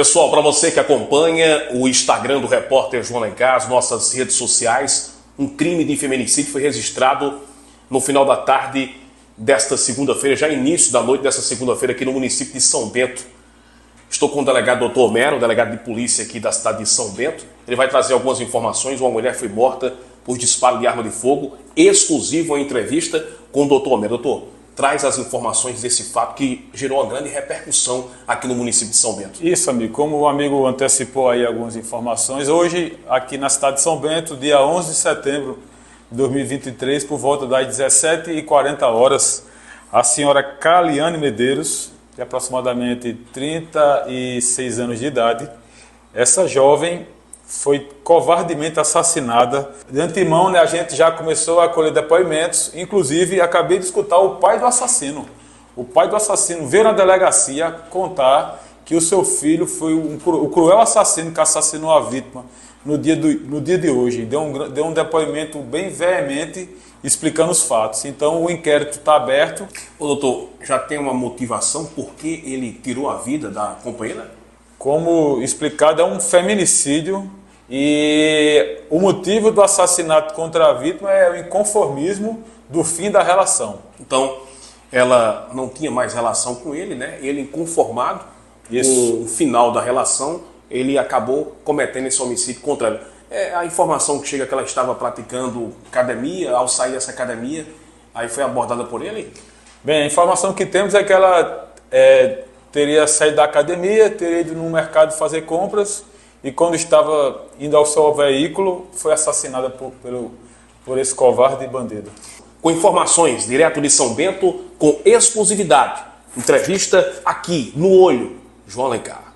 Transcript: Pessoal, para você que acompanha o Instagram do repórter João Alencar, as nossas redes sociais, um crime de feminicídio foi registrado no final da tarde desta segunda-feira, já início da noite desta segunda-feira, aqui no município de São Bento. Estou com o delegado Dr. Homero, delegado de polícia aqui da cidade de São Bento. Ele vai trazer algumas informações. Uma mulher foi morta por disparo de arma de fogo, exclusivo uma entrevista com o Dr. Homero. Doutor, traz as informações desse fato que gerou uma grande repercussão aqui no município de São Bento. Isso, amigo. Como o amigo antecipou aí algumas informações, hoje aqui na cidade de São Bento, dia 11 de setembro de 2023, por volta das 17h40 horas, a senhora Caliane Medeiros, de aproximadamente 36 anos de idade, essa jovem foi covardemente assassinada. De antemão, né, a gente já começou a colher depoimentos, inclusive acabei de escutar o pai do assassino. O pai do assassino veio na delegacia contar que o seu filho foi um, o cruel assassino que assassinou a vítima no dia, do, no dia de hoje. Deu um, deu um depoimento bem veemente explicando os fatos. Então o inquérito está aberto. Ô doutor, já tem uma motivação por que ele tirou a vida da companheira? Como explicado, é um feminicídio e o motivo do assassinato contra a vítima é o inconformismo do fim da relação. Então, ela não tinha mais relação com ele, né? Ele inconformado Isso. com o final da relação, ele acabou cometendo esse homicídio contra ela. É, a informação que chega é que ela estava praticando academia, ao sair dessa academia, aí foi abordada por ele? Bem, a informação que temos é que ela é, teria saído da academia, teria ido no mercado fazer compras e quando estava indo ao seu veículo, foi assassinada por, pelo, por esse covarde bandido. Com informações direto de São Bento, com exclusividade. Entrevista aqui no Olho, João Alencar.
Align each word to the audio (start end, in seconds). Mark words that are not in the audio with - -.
Pessoal, 0.00 0.30
para 0.30 0.40
você 0.40 0.70
que 0.70 0.80
acompanha 0.80 1.68
o 1.74 1.86
Instagram 1.86 2.40
do 2.40 2.46
repórter 2.46 3.04
João 3.04 3.22
Alencar, 3.22 3.56
as 3.56 3.68
nossas 3.68 4.14
redes 4.14 4.34
sociais, 4.34 5.12
um 5.38 5.46
crime 5.46 5.84
de 5.84 5.94
feminicídio 5.94 6.50
foi 6.50 6.62
registrado 6.62 7.38
no 7.90 8.00
final 8.00 8.24
da 8.24 8.34
tarde 8.34 8.94
desta 9.36 9.76
segunda-feira, 9.76 10.34
já 10.34 10.48
início 10.48 10.90
da 10.90 11.02
noite 11.02 11.20
desta 11.20 11.42
segunda-feira, 11.42 11.92
aqui 11.92 12.06
no 12.06 12.14
município 12.14 12.54
de 12.54 12.62
São 12.62 12.88
Bento. 12.88 13.26
Estou 14.08 14.30
com 14.30 14.40
o 14.40 14.44
delegado 14.44 14.88
Dr. 14.88 15.00
Homero, 15.00 15.38
delegado 15.38 15.72
de 15.72 15.84
polícia 15.84 16.24
aqui 16.24 16.40
da 16.40 16.50
cidade 16.50 16.78
de 16.78 16.88
São 16.88 17.10
Bento. 17.10 17.44
Ele 17.66 17.76
vai 17.76 17.86
trazer 17.86 18.14
algumas 18.14 18.40
informações. 18.40 19.02
Uma 19.02 19.10
mulher 19.10 19.34
foi 19.34 19.48
morta 19.48 19.94
por 20.24 20.38
disparo 20.38 20.78
de 20.78 20.86
arma 20.86 21.02
de 21.02 21.10
fogo, 21.10 21.58
exclusivo 21.76 22.54
uma 22.54 22.60
entrevista 22.60 23.22
com 23.52 23.66
o 23.66 23.78
Dr. 23.78 23.88
Homero. 23.88 24.16
Doutor, 24.16 24.44
traz 24.80 25.04
as 25.04 25.18
informações 25.18 25.82
desse 25.82 26.04
fato 26.04 26.34
que 26.34 26.66
gerou 26.72 27.02
uma 27.02 27.10
grande 27.10 27.28
repercussão 27.28 28.08
aqui 28.26 28.48
no 28.48 28.54
município 28.54 28.88
de 28.88 28.96
São 28.96 29.12
Bento. 29.12 29.46
Isso, 29.46 29.68
amigo. 29.68 29.92
Como 29.92 30.16
o 30.16 30.26
amigo 30.26 30.66
antecipou 30.66 31.28
aí 31.28 31.44
algumas 31.44 31.76
informações, 31.76 32.48
hoje 32.48 32.98
aqui 33.06 33.36
na 33.36 33.50
cidade 33.50 33.76
de 33.76 33.82
São 33.82 33.98
Bento, 33.98 34.34
dia 34.38 34.58
11 34.64 34.88
de 34.88 34.96
setembro 34.96 35.58
de 36.10 36.16
2023, 36.16 37.04
por 37.04 37.18
volta 37.18 37.46
das 37.46 37.76
17h40 37.76 38.82
horas, 38.84 39.44
a 39.92 40.02
senhora 40.02 40.42
Caliane 40.42 41.18
Medeiros, 41.18 41.90
de 42.16 42.22
aproximadamente 42.22 43.12
36 43.34 44.78
anos 44.78 44.98
de 44.98 45.04
idade, 45.04 45.46
essa 46.14 46.48
jovem 46.48 47.06
foi 47.50 47.88
covardemente 48.04 48.78
assassinada. 48.78 49.68
De 49.90 50.00
antemão, 50.00 50.50
né, 50.50 50.60
a 50.60 50.66
gente 50.66 50.94
já 50.94 51.10
começou 51.10 51.60
a 51.60 51.68
colher 51.68 51.92
depoimentos, 51.92 52.70
inclusive 52.76 53.40
acabei 53.40 53.78
de 53.78 53.84
escutar 53.84 54.18
o 54.18 54.36
pai 54.36 54.60
do 54.60 54.66
assassino. 54.66 55.26
O 55.74 55.82
pai 55.82 56.08
do 56.08 56.14
assassino 56.14 56.68
veio 56.68 56.84
na 56.84 56.92
delegacia 56.92 57.72
contar 57.90 58.62
que 58.84 58.94
o 58.94 59.00
seu 59.00 59.24
filho 59.24 59.66
foi 59.66 59.94
um, 59.94 60.16
o 60.16 60.48
cruel 60.48 60.78
assassino 60.78 61.32
que 61.32 61.40
assassinou 61.40 61.90
a 61.90 62.00
vítima 62.00 62.44
no 62.84 62.96
dia, 62.96 63.16
do, 63.16 63.28
no 63.28 63.60
dia 63.60 63.76
de 63.76 63.90
hoje. 63.90 64.24
Deu 64.24 64.42
um, 64.42 64.68
deu 64.68 64.84
um 64.84 64.92
depoimento 64.92 65.58
bem 65.58 65.90
veemente 65.90 66.68
explicando 67.02 67.50
os 67.50 67.62
fatos. 67.62 68.04
Então 68.04 68.44
o 68.44 68.50
inquérito 68.50 68.98
está 68.98 69.16
aberto. 69.16 69.66
Ô 69.98 70.06
doutor, 70.06 70.50
já 70.62 70.78
tem 70.78 70.98
uma 70.98 71.12
motivação 71.12 71.84
por 71.84 72.12
que 72.14 72.44
ele 72.46 72.72
tirou 72.80 73.10
a 73.10 73.16
vida 73.16 73.50
da 73.50 73.76
companheira? 73.82 74.30
Como 74.78 75.42
explicado, 75.42 76.00
é 76.00 76.04
um 76.04 76.20
feminicídio 76.20 77.28
e 77.70 78.78
o 78.90 78.98
motivo 78.98 79.52
do 79.52 79.62
assassinato 79.62 80.34
contra 80.34 80.70
a 80.70 80.72
vítima 80.72 81.12
é 81.12 81.30
o 81.30 81.36
inconformismo 81.36 82.42
do 82.68 82.82
fim 82.82 83.12
da 83.12 83.22
relação. 83.22 83.78
Então, 84.00 84.40
ela 84.90 85.48
não 85.54 85.68
tinha 85.68 85.90
mais 85.90 86.12
relação 86.12 86.56
com 86.56 86.74
ele, 86.74 86.96
né? 86.96 87.20
Ele 87.22 87.42
inconformado 87.42 88.24
Isso. 88.68 88.90
com 88.90 89.22
o 89.22 89.28
final 89.28 89.70
da 89.70 89.80
relação, 89.80 90.42
ele 90.68 90.98
acabou 90.98 91.56
cometendo 91.62 92.06
esse 92.06 92.20
homicídio 92.20 92.60
contra 92.60 92.88
ela. 92.88 93.00
É, 93.30 93.54
a 93.54 93.64
informação 93.64 94.18
que 94.18 94.26
chega 94.26 94.42
é 94.42 94.46
que 94.48 94.52
ela 94.52 94.64
estava 94.64 94.92
praticando 94.96 95.72
academia, 95.86 96.50
ao 96.50 96.66
sair 96.66 96.90
dessa 96.90 97.12
academia, 97.12 97.64
aí 98.12 98.28
foi 98.28 98.42
abordada 98.42 98.82
por 98.82 99.00
ele? 99.00 99.32
Bem, 99.84 100.02
a 100.02 100.06
informação 100.06 100.52
que 100.52 100.66
temos 100.66 100.92
é 100.94 101.04
que 101.04 101.12
ela 101.12 101.72
é, 101.92 102.42
teria 102.72 103.06
saído 103.06 103.36
da 103.36 103.44
academia, 103.44 104.10
teria 104.10 104.40
ido 104.40 104.54
no 104.54 104.68
mercado 104.68 105.12
fazer 105.12 105.42
compras 105.42 106.04
e 106.42 106.50
quando 106.50 106.74
estava 106.74 107.46
indo 107.58 107.76
ao 107.76 107.84
seu 107.84 108.14
veículo, 108.14 108.86
foi 108.92 109.12
assassinada 109.12 109.68
por, 109.68 109.92
pelo, 110.02 110.32
por 110.84 110.98
esse 110.98 111.14
covarde 111.14 111.66
bandido. 111.66 112.10
Com 112.62 112.70
informações 112.70 113.46
direto 113.46 113.80
de 113.80 113.90
São 113.90 114.14
Bento, 114.14 114.64
com 114.78 115.00
exclusividade. 115.04 116.02
Entrevista 116.36 117.20
aqui 117.24 117.72
no 117.76 117.90
Olho, 117.90 118.36
João 118.66 118.86
Alencar. 118.86 119.29